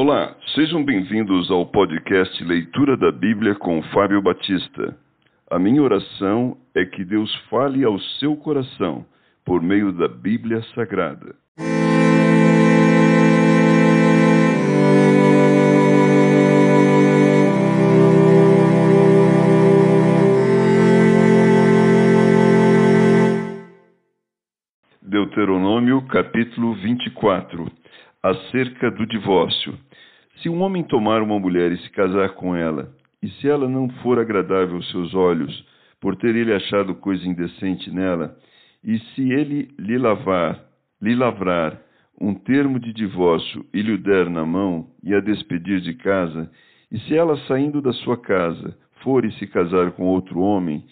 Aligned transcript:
Olá, 0.00 0.32
sejam 0.54 0.84
bem-vindos 0.84 1.50
ao 1.50 1.66
podcast 1.66 2.44
Leitura 2.44 2.96
da 2.96 3.10
Bíblia 3.10 3.56
com 3.56 3.82
Fábio 3.92 4.22
Batista. 4.22 4.96
A 5.50 5.58
minha 5.58 5.82
oração 5.82 6.56
é 6.72 6.84
que 6.84 7.04
Deus 7.04 7.34
fale 7.50 7.82
ao 7.82 7.98
seu 8.20 8.36
coração 8.36 9.04
por 9.44 9.60
meio 9.60 9.90
da 9.90 10.06
Bíblia 10.06 10.62
Sagrada. 10.72 11.34
Deuteronômio 25.02 26.02
capítulo 26.02 26.74
24 26.74 27.66
Acerca 28.22 28.92
do 28.92 29.04
divórcio. 29.04 29.87
Se 30.42 30.48
um 30.48 30.62
homem 30.62 30.84
tomar 30.84 31.20
uma 31.20 31.38
mulher 31.38 31.72
e 31.72 31.78
se 31.78 31.90
casar 31.90 32.30
com 32.34 32.54
ela, 32.54 32.92
e 33.22 33.28
se 33.28 33.48
ela 33.48 33.68
não 33.68 33.88
for 34.02 34.18
agradável 34.18 34.76
aos 34.76 34.90
seus 34.90 35.12
olhos, 35.14 35.66
por 36.00 36.14
ter 36.14 36.36
ele 36.36 36.52
achado 36.52 36.94
coisa 36.94 37.26
indecente 37.26 37.90
nela, 37.90 38.36
e 38.84 38.98
se 38.98 39.32
ele 39.32 39.68
lhe 39.78 39.98
lavar, 39.98 40.60
lhe 41.02 41.14
lavrar 41.14 41.80
um 42.20 42.34
termo 42.34 42.78
de 42.78 42.92
divórcio 42.92 43.64
e 43.74 43.82
lhe 43.82 43.98
der 43.98 44.30
na 44.30 44.46
mão 44.46 44.88
e 45.02 45.12
a 45.12 45.20
despedir 45.20 45.80
de 45.80 45.94
casa, 45.94 46.48
e 46.90 46.98
se 47.00 47.16
ela 47.16 47.36
saindo 47.46 47.82
da 47.82 47.92
sua 47.92 48.16
casa 48.16 48.76
for 49.02 49.24
e 49.24 49.32
se 49.32 49.46
casar 49.46 49.92
com 49.92 50.04
outro 50.04 50.40
homem, 50.40 50.84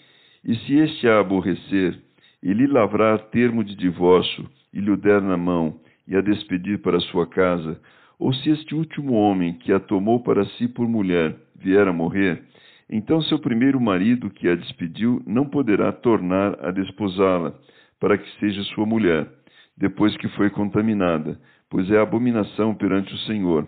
e 0.43 0.55
se 0.55 0.75
este 0.75 1.07
a 1.07 1.19
aborrecer, 1.19 1.97
e 2.43 2.53
lhe 2.53 2.67
lavrar 2.67 3.19
termo 3.29 3.63
de 3.63 3.75
divórcio, 3.75 4.49
e 4.73 4.79
lhe 4.79 4.95
der 4.97 5.21
na 5.21 5.37
mão, 5.37 5.79
e 6.07 6.15
a 6.15 6.21
despedir 6.21 6.79
para 6.79 6.99
sua 6.99 7.25
casa, 7.25 7.79
ou 8.19 8.33
se 8.33 8.49
este 8.49 8.73
último 8.73 9.13
homem 9.13 9.53
que 9.53 9.71
a 9.71 9.79
tomou 9.79 10.21
para 10.21 10.45
si 10.45 10.67
por 10.67 10.87
mulher 10.87 11.35
vier 11.55 11.87
a 11.87 11.93
morrer, 11.93 12.43
então 12.89 13.21
seu 13.21 13.39
primeiro 13.39 13.79
marido 13.79 14.29
que 14.29 14.47
a 14.47 14.55
despediu 14.55 15.21
não 15.25 15.45
poderá 15.45 15.91
tornar 15.91 16.57
a 16.65 16.71
desposá-la, 16.71 17.53
para 17.99 18.17
que 18.17 18.39
seja 18.39 18.63
sua 18.75 18.85
mulher, 18.85 19.27
depois 19.75 20.15
que 20.17 20.27
foi 20.29 20.49
contaminada, 20.49 21.39
pois 21.69 21.89
é 21.91 21.99
abominação 21.99 22.73
perante 22.73 23.13
o 23.13 23.17
Senhor. 23.19 23.67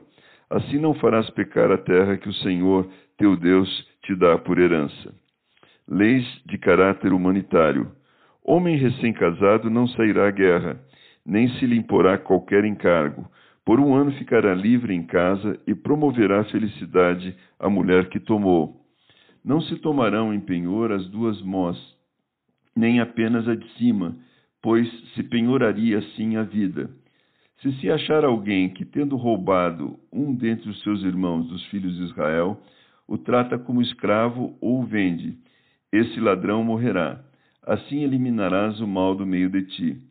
Assim 0.50 0.80
não 0.80 0.94
farás 0.96 1.30
pecar 1.32 1.72
a 1.72 1.78
terra 1.78 2.18
que 2.18 2.30
o 2.30 2.34
Senhor, 2.34 2.90
teu 3.18 3.36
Deus, 3.36 3.88
te 4.04 4.16
dá 4.16 4.38
por 4.38 4.58
herança. 4.58 5.14
Leis 5.88 6.26
de 6.46 6.58
caráter 6.58 7.14
humanitário. 7.14 7.92
Homem 8.44 8.78
recém-casado 8.78 9.70
não 9.70 9.88
sairá 9.88 10.28
à 10.28 10.32
guerra, 10.32 10.80
nem 11.26 11.48
se 11.50 11.66
lhe 11.66 11.76
imporá 11.76 12.18
qualquer 12.18 12.66
encargo. 12.66 13.30
Por 13.70 13.80
um 13.80 13.94
ano 13.94 14.12
ficará 14.14 14.56
livre 14.56 14.96
em 14.96 15.04
casa 15.04 15.56
e 15.68 15.76
promoverá 15.76 16.44
felicidade 16.46 17.36
à 17.60 17.70
mulher 17.70 18.10
que 18.10 18.20
tomou. 18.20 18.84
Não 19.46 19.62
se 19.62 19.76
tomarão 19.76 20.34
em 20.34 20.40
penhor 20.40 20.92
as 20.92 21.08
duas 21.10 21.40
mós, 21.44 21.78
nem 22.76 23.00
apenas 23.00 23.48
a 23.48 23.54
de 23.54 23.70
cima, 23.74 24.18
pois 24.60 24.90
se 25.14 25.22
penhoraria 25.22 26.00
assim 26.00 26.36
a 26.36 26.42
vida. 26.42 26.90
Se 27.62 27.72
se 27.74 27.92
achar 27.92 28.26
alguém 28.26 28.70
que, 28.70 28.84
tendo 28.84 29.16
roubado 29.16 30.00
um 30.12 30.34
dentre 30.34 30.68
os 30.68 30.82
seus 30.82 31.04
irmãos 31.04 31.48
dos 31.48 31.64
filhos 31.68 31.96
de 31.96 32.06
Israel, 32.06 32.60
o 33.08 33.20
trata 33.20 33.60
como 33.60 33.84
escravo 33.84 34.58
ou 34.60 34.82
o 34.82 34.86
vende, 34.88 35.38
esse 35.94 36.20
ladrão 36.20 36.64
morrerá. 36.64 37.24
Assim 37.62 38.02
eliminarás 38.02 38.82
o 38.82 38.88
mal 38.88 39.14
do 39.14 39.28
meio 39.28 39.48
de 39.48 39.62
ti. 39.62 40.02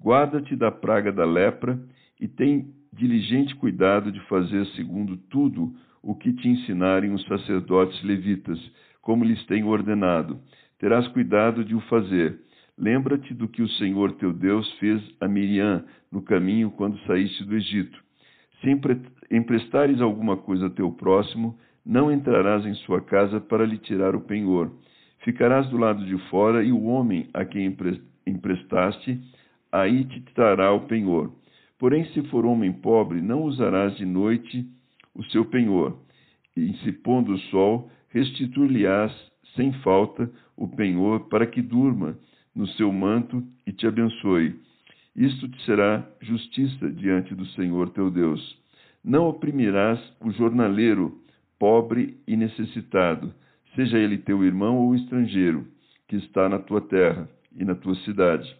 Guarda-te 0.00 0.54
da 0.54 0.70
praga 0.70 1.10
da 1.10 1.24
lepra 1.24 1.76
e 2.20 2.28
tem 2.28 2.77
diligente 2.98 3.54
cuidado 3.54 4.10
de 4.10 4.20
fazer 4.22 4.66
segundo 4.76 5.16
tudo 5.30 5.72
o 6.02 6.14
que 6.14 6.32
te 6.32 6.48
ensinarem 6.48 7.12
os 7.12 7.24
sacerdotes 7.26 8.02
levitas, 8.02 8.58
como 9.00 9.24
lhes 9.24 9.44
tenho 9.46 9.68
ordenado. 9.68 10.38
Terás 10.78 11.06
cuidado 11.08 11.64
de 11.64 11.74
o 11.74 11.80
fazer. 11.82 12.40
Lembra-te 12.76 13.32
do 13.34 13.48
que 13.48 13.62
o 13.62 13.68
Senhor 13.70 14.12
teu 14.12 14.32
Deus 14.32 14.70
fez 14.78 15.02
a 15.20 15.28
Miriam 15.28 15.84
no 16.12 16.22
caminho 16.22 16.70
quando 16.70 16.98
saíste 17.06 17.44
do 17.44 17.56
Egito. 17.56 17.98
Se 18.60 18.70
emprestares 19.30 20.00
alguma 20.00 20.36
coisa 20.36 20.66
a 20.66 20.70
teu 20.70 20.90
próximo, 20.92 21.58
não 21.84 22.12
entrarás 22.12 22.66
em 22.66 22.74
sua 22.74 23.00
casa 23.00 23.40
para 23.40 23.64
lhe 23.64 23.78
tirar 23.78 24.14
o 24.14 24.20
penhor. 24.20 24.72
Ficarás 25.24 25.68
do 25.68 25.76
lado 25.76 26.04
de 26.04 26.16
fora 26.28 26.62
e 26.62 26.70
o 26.70 26.84
homem 26.84 27.28
a 27.32 27.44
quem 27.44 27.76
emprestaste, 28.26 29.20
aí 29.72 30.04
te 30.04 30.20
trará 30.34 30.72
o 30.72 30.86
penhor. 30.86 31.32
Porém, 31.78 32.04
se 32.06 32.22
for 32.24 32.44
homem 32.44 32.72
pobre, 32.72 33.22
não 33.22 33.42
usarás 33.42 33.96
de 33.96 34.04
noite 34.04 34.66
o 35.14 35.24
seu 35.24 35.44
penhor. 35.44 35.96
E 36.56 36.72
se 36.78 36.92
pondo 36.92 37.32
o 37.34 37.38
sol, 37.50 37.90
restituir-lhe-ás 38.10 39.12
sem 39.54 39.72
falta 39.84 40.30
o 40.56 40.66
penhor 40.68 41.28
para 41.28 41.46
que 41.46 41.62
durma 41.62 42.18
no 42.54 42.66
seu 42.66 42.92
manto 42.92 43.46
e 43.66 43.72
te 43.72 43.86
abençoe. 43.86 44.56
Isto 45.14 45.48
te 45.48 45.64
será 45.64 46.04
justiça 46.20 46.90
diante 46.90 47.34
do 47.34 47.46
Senhor 47.46 47.90
teu 47.90 48.10
Deus. 48.10 48.58
Não 49.04 49.28
oprimirás 49.28 50.00
o 50.20 50.30
jornaleiro, 50.32 51.20
pobre 51.58 52.16
e 52.26 52.36
necessitado, 52.36 53.32
seja 53.74 53.98
ele 53.98 54.18
teu 54.18 54.44
irmão 54.44 54.76
ou 54.76 54.94
estrangeiro, 54.94 55.66
que 56.08 56.16
está 56.16 56.48
na 56.48 56.58
tua 56.58 56.80
terra 56.80 57.28
e 57.56 57.64
na 57.64 57.74
tua 57.74 57.94
cidade. 57.96 58.56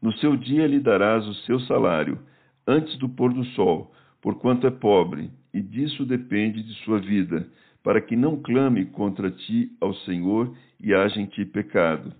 No 0.00 0.12
seu 0.14 0.36
dia 0.36 0.66
lhe 0.66 0.80
darás 0.80 1.26
o 1.26 1.34
seu 1.46 1.60
salário, 1.60 2.18
antes 2.66 2.96
do 2.98 3.08
pôr 3.08 3.32
do 3.32 3.44
sol, 3.46 3.92
porquanto 4.22 4.66
é 4.66 4.70
pobre, 4.70 5.30
e 5.52 5.60
disso 5.60 6.06
depende 6.06 6.62
de 6.62 6.74
sua 6.84 6.98
vida, 7.00 7.46
para 7.82 8.00
que 8.00 8.16
não 8.16 8.40
clame 8.40 8.86
contra 8.86 9.30
ti 9.30 9.70
ao 9.80 9.94
Senhor 9.94 10.54
e 10.78 10.94
haja 10.94 11.20
em 11.20 11.26
ti 11.26 11.44
pecado. 11.44 12.14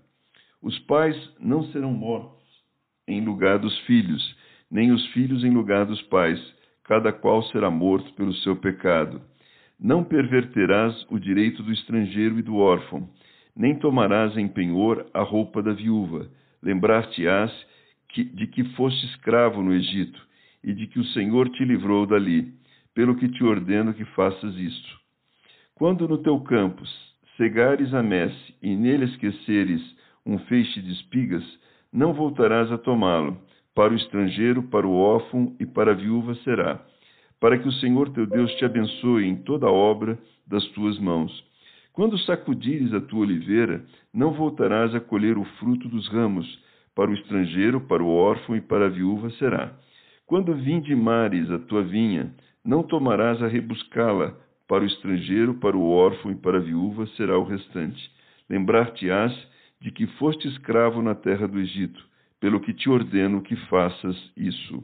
Os 0.61 0.77
pais 0.79 1.15
não 1.39 1.63
serão 1.71 1.91
mortos 1.91 2.41
em 3.07 3.23
lugar 3.23 3.59
dos 3.59 3.77
filhos, 3.79 4.35
nem 4.69 4.91
os 4.91 5.05
filhos 5.07 5.43
em 5.43 5.49
lugar 5.49 5.85
dos 5.85 6.01
pais, 6.03 6.39
cada 6.83 7.11
qual 7.11 7.43
será 7.45 7.69
morto 7.69 8.13
pelo 8.13 8.33
seu 8.35 8.55
pecado. 8.55 9.21
Não 9.79 10.03
perverterás 10.03 11.05
o 11.09 11.19
direito 11.19 11.63
do 11.63 11.71
estrangeiro 11.71 12.37
e 12.39 12.41
do 12.41 12.55
órfão, 12.57 13.09
nem 13.55 13.75
tomarás 13.75 14.37
em 14.37 14.47
penhor 14.47 15.05
a 15.13 15.21
roupa 15.21 15.61
da 15.61 15.73
viúva. 15.73 16.29
Lembrar-te-ás 16.61 17.51
de 18.13 18.47
que 18.47 18.63
foste 18.75 19.05
escravo 19.07 19.61
no 19.61 19.73
Egito, 19.73 20.21
e 20.63 20.73
de 20.73 20.87
que 20.87 20.99
o 20.99 21.05
Senhor 21.05 21.49
te 21.49 21.63
livrou 21.63 22.05
dali, 22.05 22.53
pelo 22.93 23.15
que 23.15 23.29
te 23.29 23.43
ordeno 23.43 23.93
que 23.93 24.05
faças 24.05 24.55
isto. 24.55 24.99
Quando 25.75 26.07
no 26.07 26.17
teu 26.17 26.39
campo 26.41 26.83
cegares 27.37 27.93
a 27.93 28.03
messe 28.03 28.55
e 28.61 28.75
nele 28.75 29.05
esqueceres 29.05 29.81
um 30.25 30.37
feixe 30.39 30.81
de 30.81 30.91
espigas, 30.91 31.43
não 31.91 32.13
voltarás 32.13 32.71
a 32.71 32.77
tomá-lo. 32.77 33.37
Para 33.73 33.93
o 33.93 33.95
estrangeiro, 33.95 34.63
para 34.63 34.85
o 34.85 34.93
órfão 34.93 35.55
e 35.59 35.65
para 35.65 35.91
a 35.91 35.95
viúva 35.95 36.35
será, 36.43 36.85
para 37.39 37.57
que 37.57 37.67
o 37.67 37.71
Senhor 37.73 38.09
teu 38.09 38.27
Deus 38.27 38.53
te 38.55 38.65
abençoe 38.65 39.25
em 39.25 39.37
toda 39.37 39.65
a 39.65 39.71
obra 39.71 40.19
das 40.45 40.65
tuas 40.69 40.99
mãos. 40.99 41.31
Quando 41.93 42.17
sacudires 42.19 42.93
a 42.93 43.01
tua 43.01 43.21
oliveira, 43.21 43.83
não 44.13 44.33
voltarás 44.33 44.93
a 44.93 44.99
colher 44.99 45.37
o 45.37 45.45
fruto 45.57 45.87
dos 45.87 46.07
ramos, 46.09 46.59
para 46.95 47.09
o 47.09 47.13
estrangeiro, 47.13 47.81
para 47.81 48.03
o 48.03 48.09
órfão 48.09 48.55
e 48.55 48.61
para 48.61 48.85
a 48.85 48.89
viúva 48.89 49.29
será. 49.31 49.71
Quando 50.25 50.55
vindimares 50.55 51.49
a 51.51 51.59
tua 51.59 51.83
vinha, 51.83 52.33
não 52.63 52.83
tomarás 52.83 53.41
a 53.41 53.47
rebuscá-la, 53.47 54.33
para 54.67 54.83
o 54.83 54.87
estrangeiro, 54.87 55.55
para 55.55 55.75
o 55.75 55.89
órfão 55.89 56.31
e 56.31 56.35
para 56.35 56.57
a 56.57 56.61
viúva 56.61 57.05
será 57.17 57.37
o 57.37 57.43
restante. 57.43 58.09
Lembrar-te-ás 58.49 59.33
de 59.81 59.91
que 59.91 60.07
foste 60.17 60.47
escravo 60.47 61.01
na 61.01 61.13
terra 61.13 61.47
do 61.47 61.59
Egito, 61.59 62.01
pelo 62.39 62.61
que 62.61 62.73
te 62.73 62.89
ordeno 62.89 63.41
que 63.41 63.55
faças 63.67 64.15
isso. 64.37 64.81